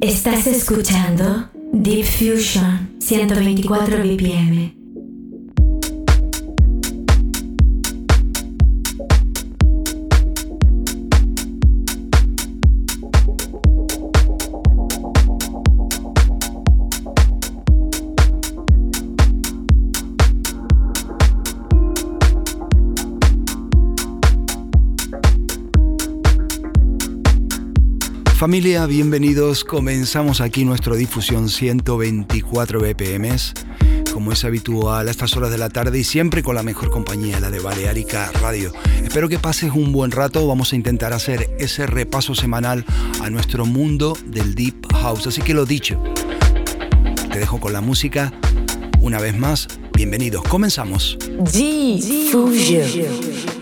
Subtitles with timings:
[0.00, 4.85] Estás escuchando Deep Fusion 124 BPM.
[28.46, 29.64] Familia, bienvenidos.
[29.64, 33.54] Comenzamos aquí nuestra difusión 124 BPMs,
[34.12, 37.40] como es habitual a estas horas de la tarde y siempre con la mejor compañía,
[37.40, 38.72] la de Balearica Radio.
[39.02, 40.46] Espero que pases un buen rato.
[40.46, 42.84] Vamos a intentar hacer ese repaso semanal
[43.20, 45.26] a nuestro mundo del Deep House.
[45.26, 46.00] Así que lo dicho,
[47.32, 48.32] te dejo con la música.
[49.00, 50.44] Una vez más, bienvenidos.
[50.44, 51.18] Comenzamos.
[51.52, 53.55] Deep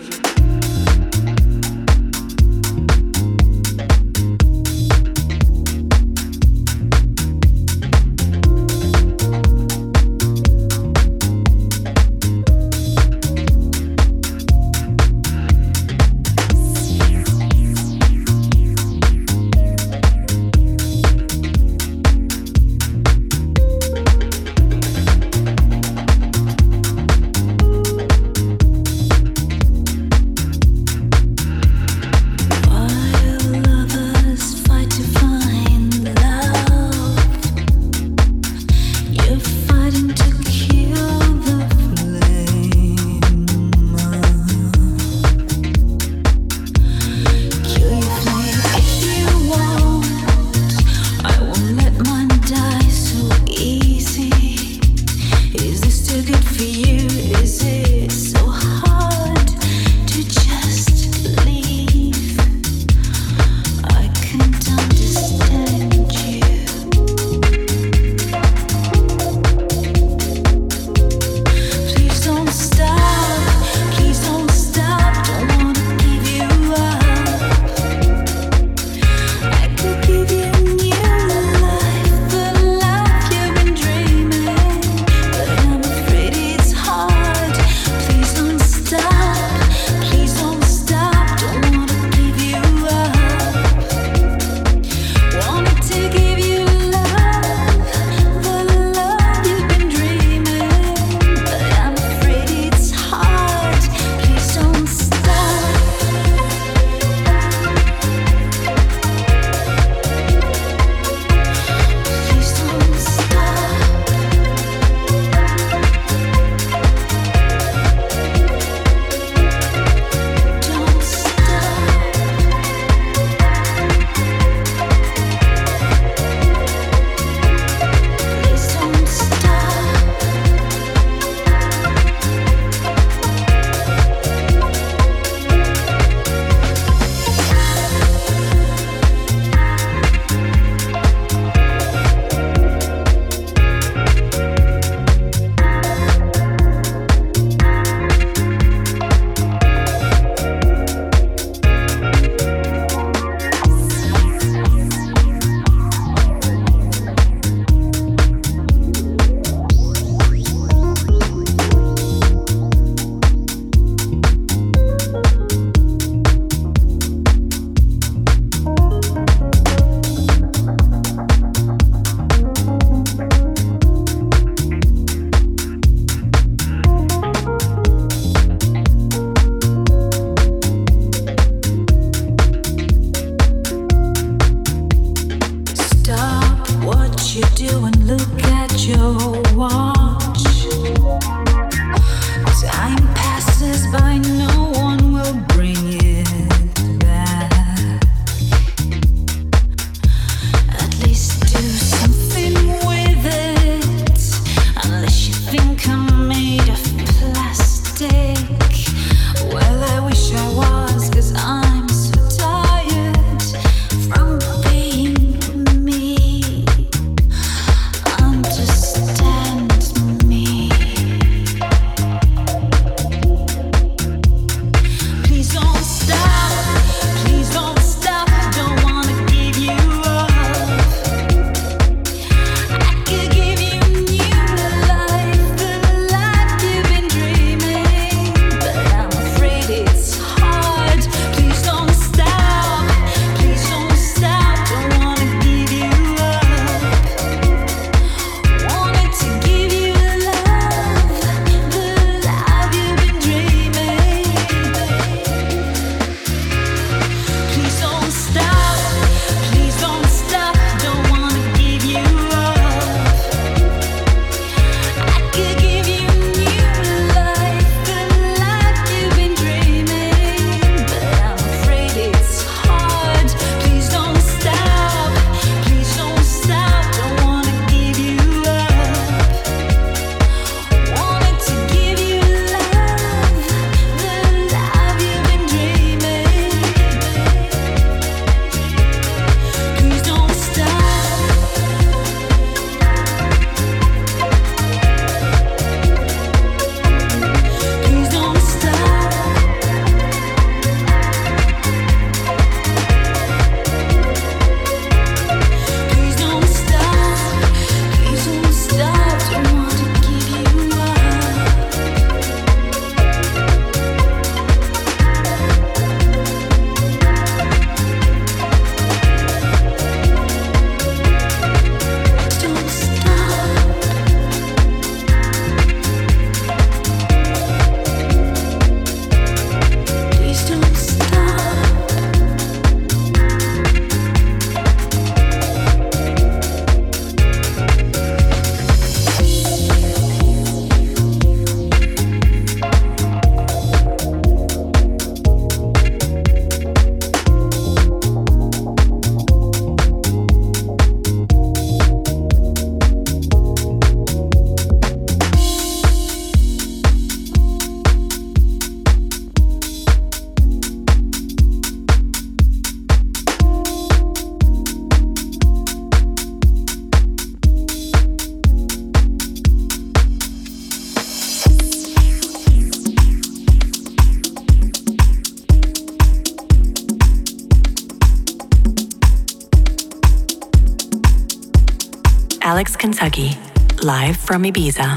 [384.25, 384.94] from Ibiza.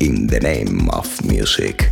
[0.00, 1.88] In the name of music.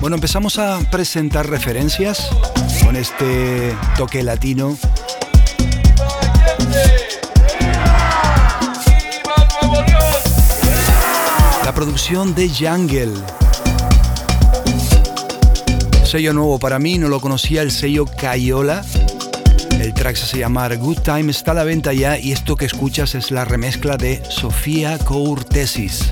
[0.00, 2.28] Bueno, empezamos a presentar referencias
[2.84, 4.76] con este toque latino.
[11.64, 13.12] La producción de Jungle.
[16.04, 18.84] sello nuevo para mí, no lo conocía, el sello Cayola.
[20.02, 23.14] El track se llama Good Time, está a la venta ya y esto que escuchas
[23.14, 26.10] es la remezcla de Sofía Courtesis.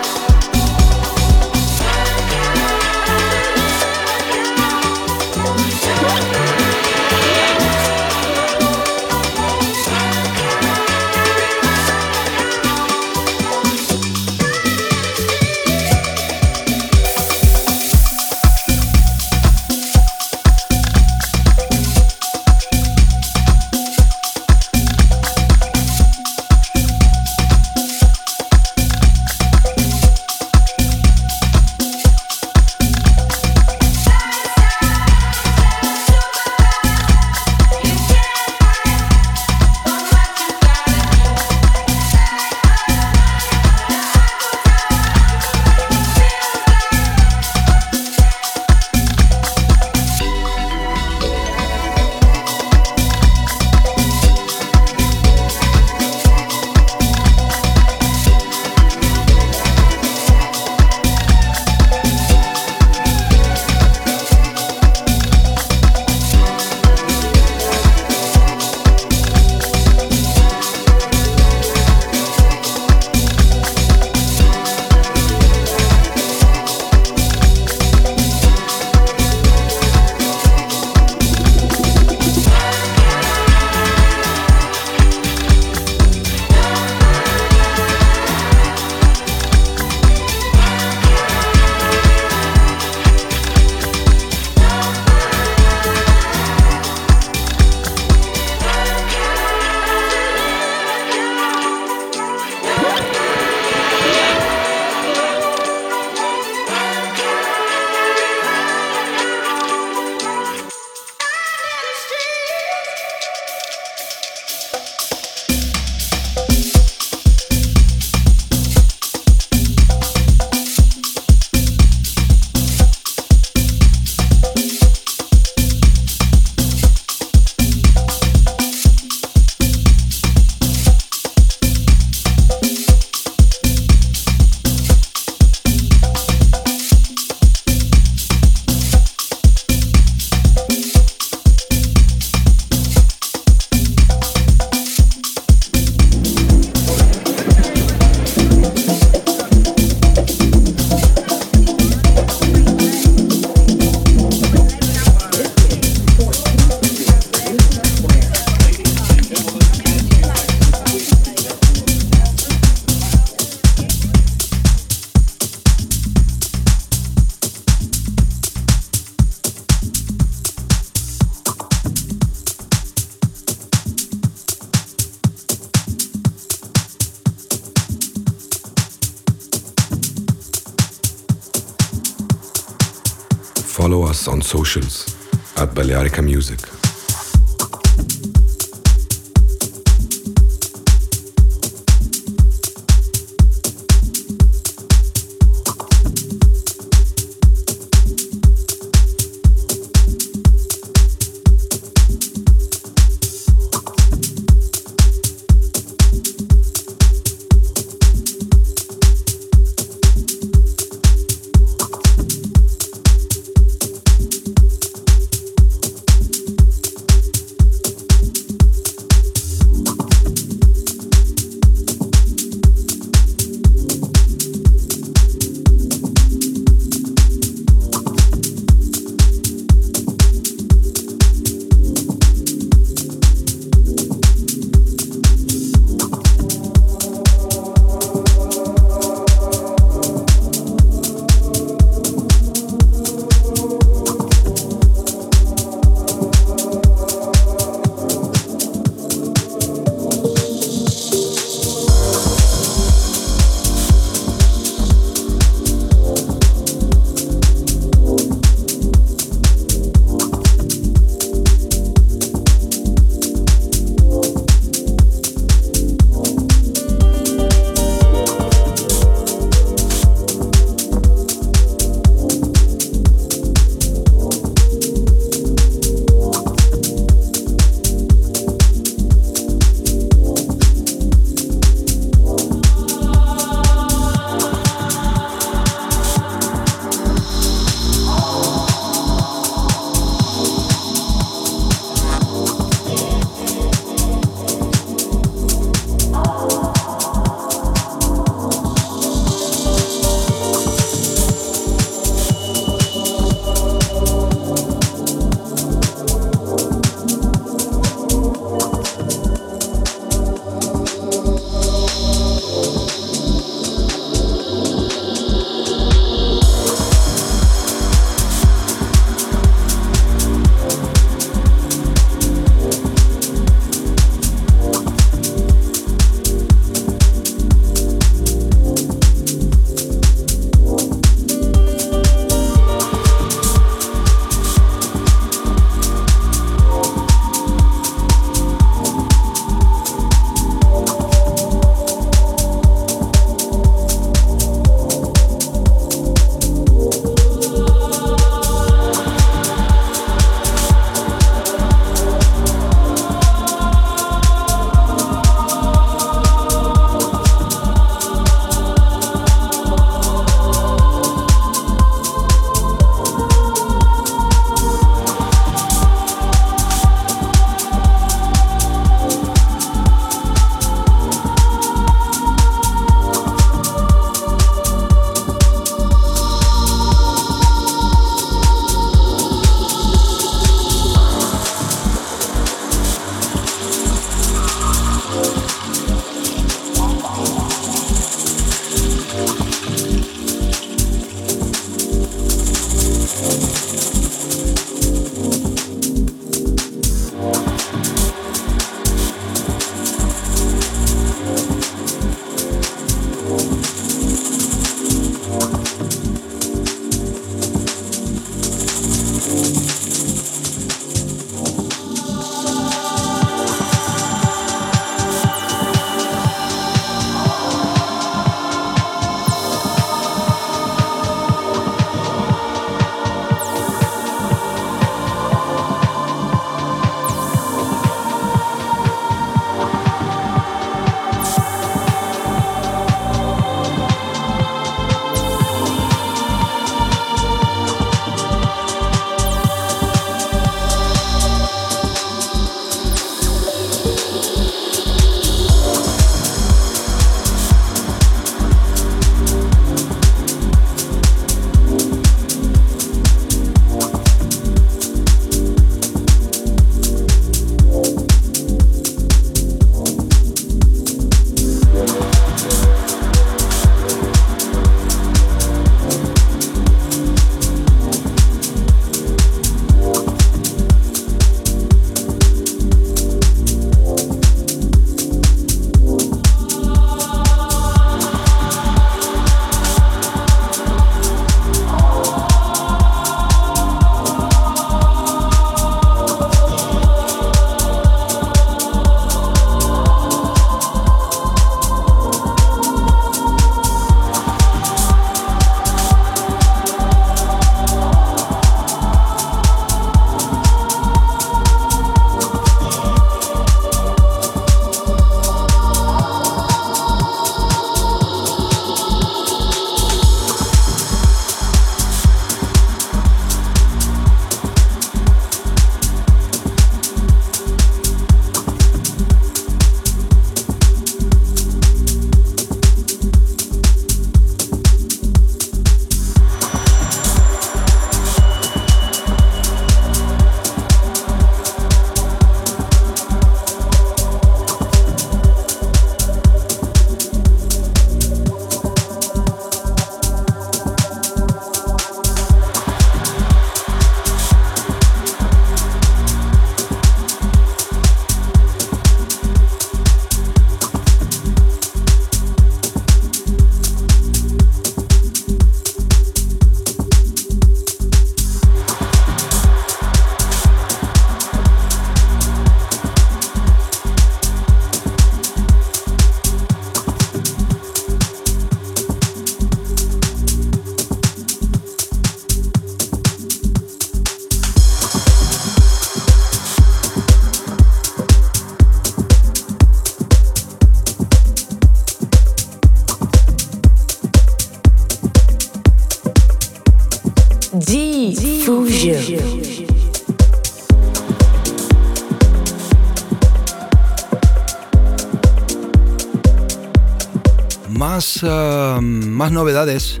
[598.80, 600.00] Más novedades.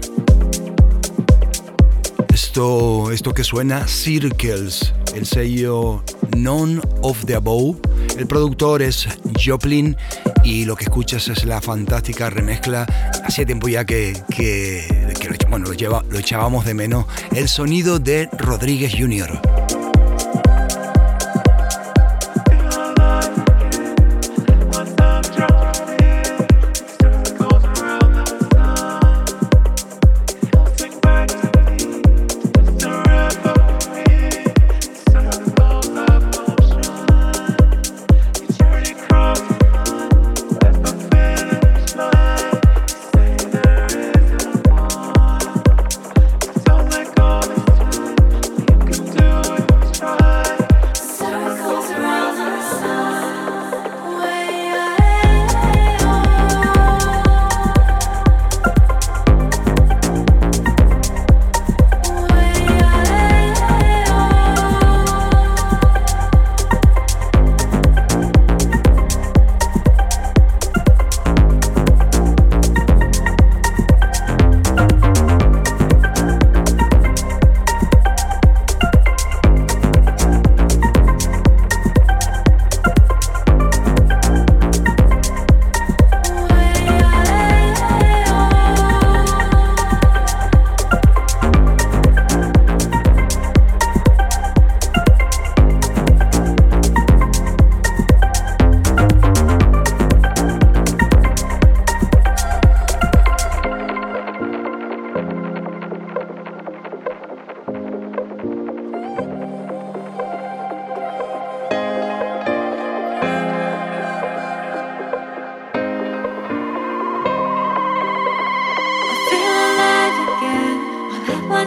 [2.32, 6.02] Esto, esto que suena Circles, el sello
[6.36, 7.76] None of the Above.
[8.16, 9.06] El productor es
[9.44, 9.96] Joplin
[10.42, 12.86] y lo que escuchas es la fantástica remezcla.
[13.24, 15.08] Hacía tiempo ya que, que,
[15.48, 17.06] bueno, lo, lleva, lo echábamos de menos.
[17.34, 19.59] El sonido de Rodríguez Jr.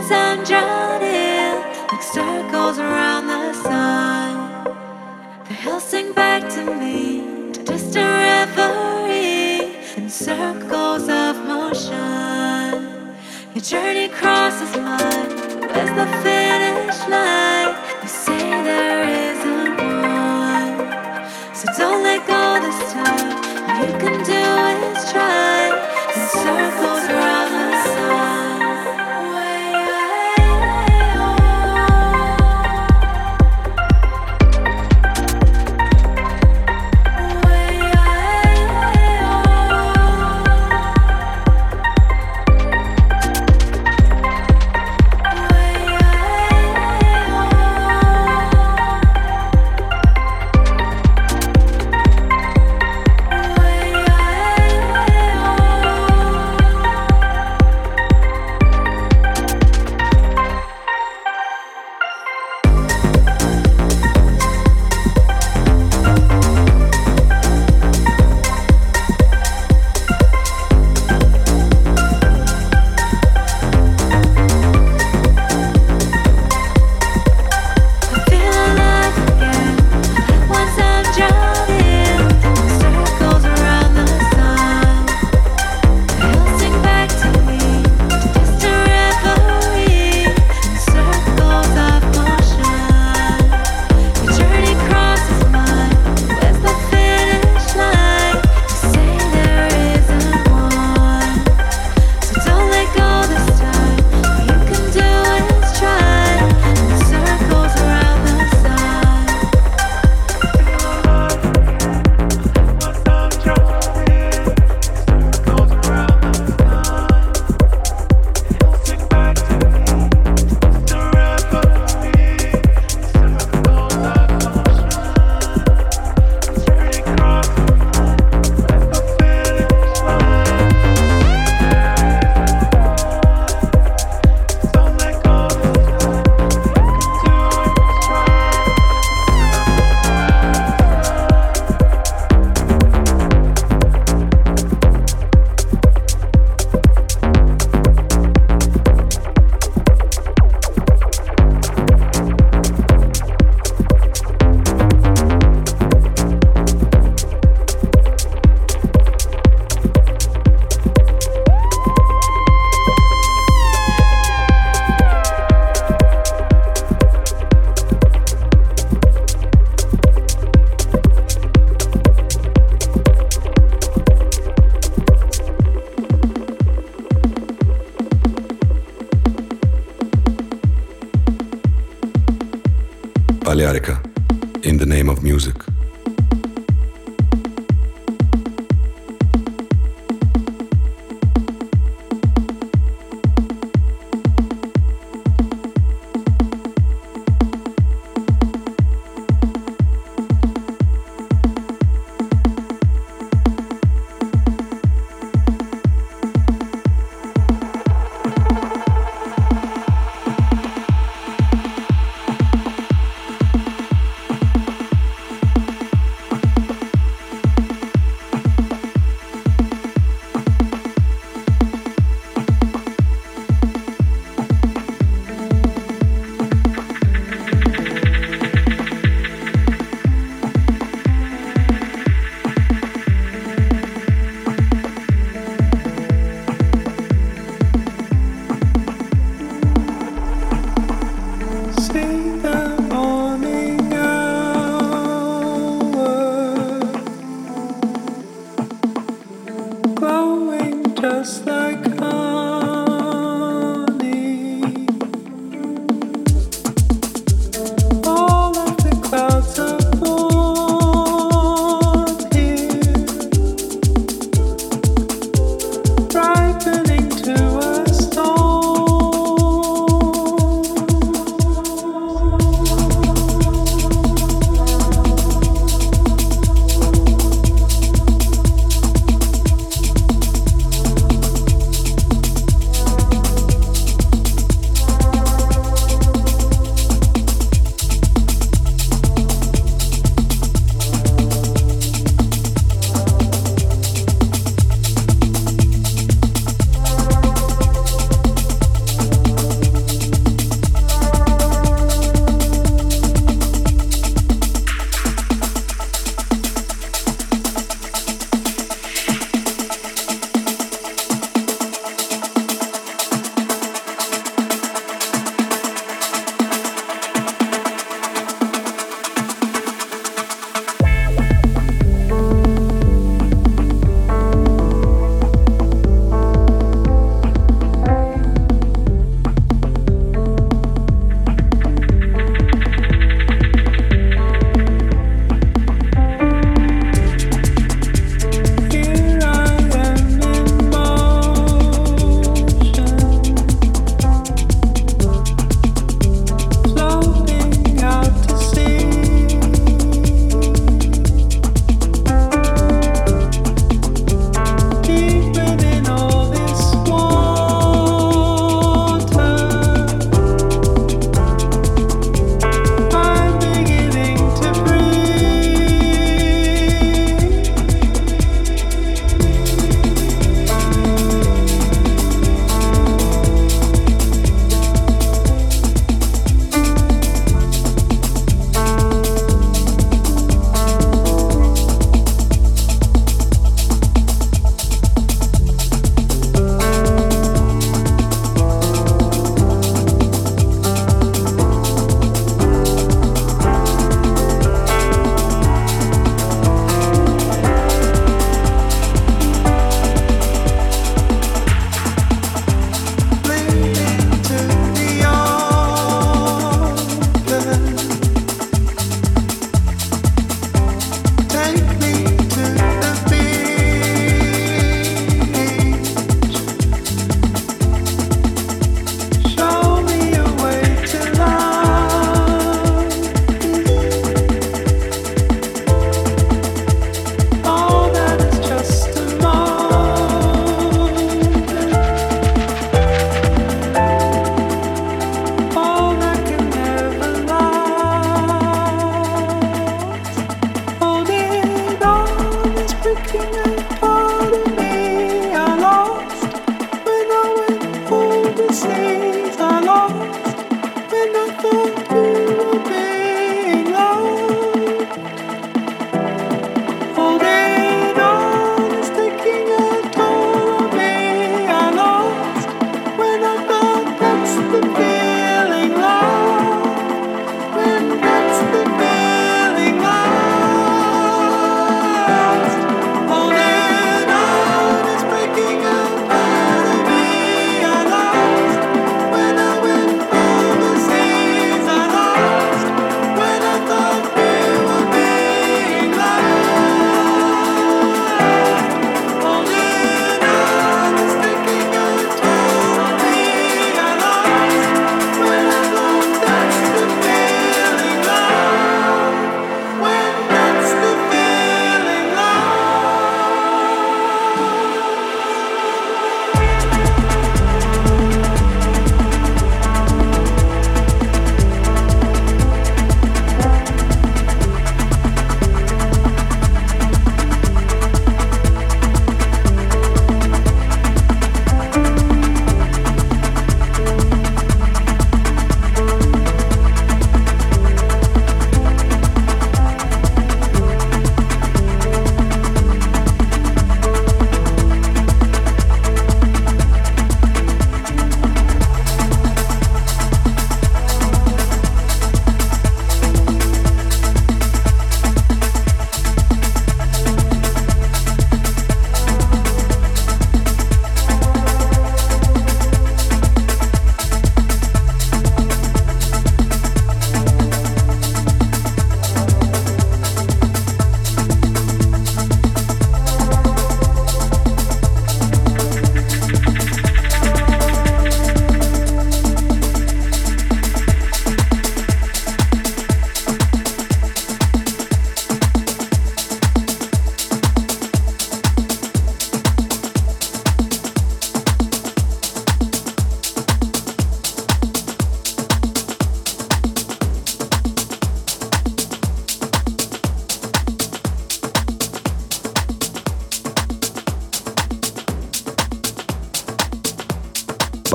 [0.03, 4.65] Since I'm drowning, like circles around the sun,
[5.47, 13.15] the hills sing back to me, to just a reverie in circles of motion.
[13.55, 17.62] Your journey crosses mine, where's the finish line?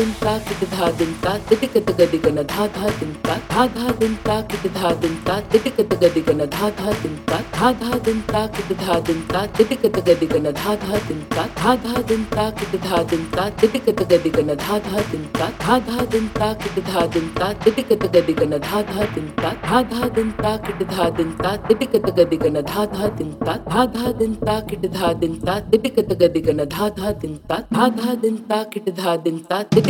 [0.00, 3.90] धा का धा दिन का तिट कत गदि गन धा धा दिन का धा धा
[4.00, 7.72] दिन का कित धा दिन का तिट कत गदि गन धा धा दिन का धा
[7.72, 11.46] धा दिन का कित धा दिन का तिट कत गदि गन धा धा दिन का
[11.58, 15.26] धा धा दिन का कित धा दिन का तिट कत गदि गन धा धा दिन
[15.36, 19.04] का धा धा दिन का कित धा दिन का तिट कत गदि गन धा धा
[19.06, 22.86] दिन का धा धा दिन का कित धा दिन का तिट कत गदि गन धा
[22.86, 26.64] धा दिन का धा धा दिन का किट धा दिन का तिट कत गदि गन
[26.66, 29.89] धा धा दिन का धा धा दिन का किट धा दिन का तिट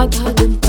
[0.00, 0.59] आधा दिन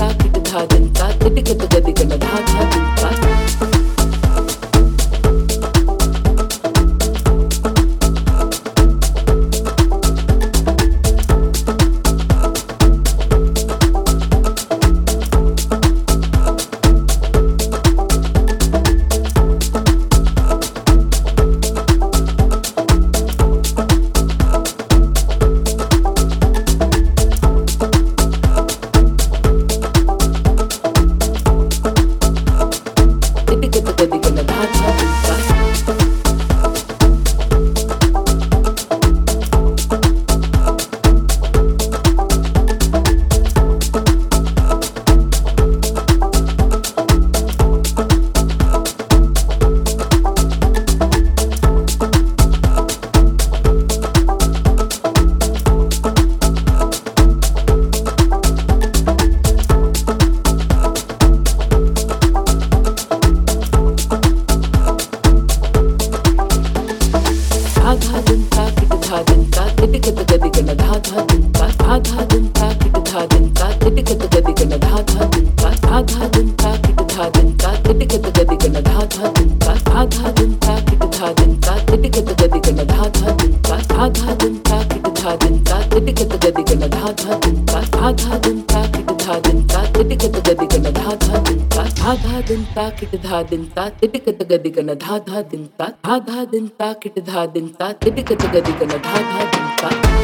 [93.82, 98.20] ता तिट तगदिक न धा धा दिन धा धा दिन किट धा दिन ता तिट
[98.32, 100.21] गद गद धा धा दिन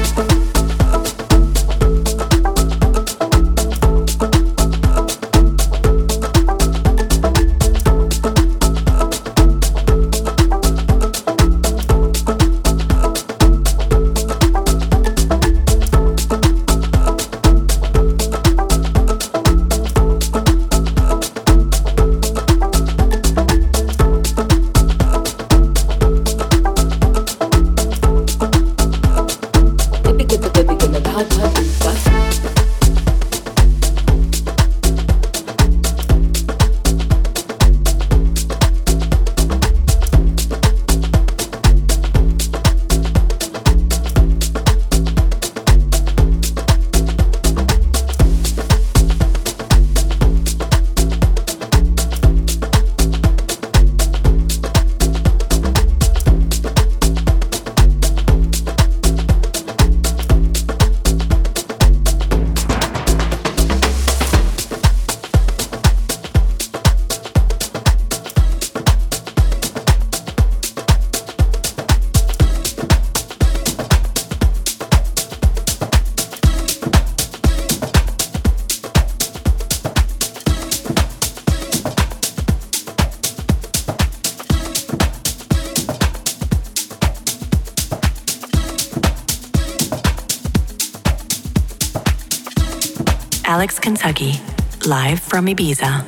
[95.38, 96.04] from Ibiza.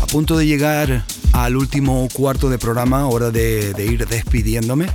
[0.00, 4.86] A punto de llegar al último cuarto de programa, hora de, de ir despidiéndome.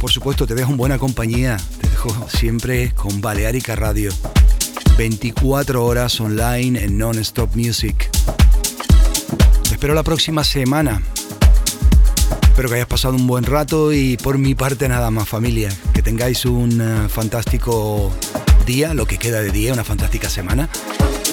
[0.00, 1.56] Por supuesto, te dejo en buena compañía.
[1.80, 4.10] Te dejo siempre con Balearica Radio.
[4.98, 8.10] 24 horas online en Non-Stop Music.
[9.68, 11.02] Te espero la próxima semana.
[12.48, 15.70] Espero que hayas pasado un buen rato y por mi parte nada más familia.
[15.92, 18.12] Que tengáis un uh, fantástico
[18.66, 20.68] día, lo que queda de día, una fantástica semana.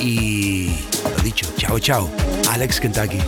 [0.01, 0.71] Y
[1.15, 2.09] lo dicho, chao, chao.
[2.49, 3.19] Alex Kentucky.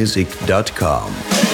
[0.00, 1.49] music.com.